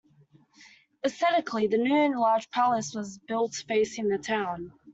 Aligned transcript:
Aesthetically, 1.05 1.67
the 1.67 1.77
new 1.77 2.19
Large 2.19 2.49
Palace 2.49 2.95
was 2.95 3.19
built 3.19 3.53
facing 3.53 4.07
the 4.07 4.17
town. 4.17 4.73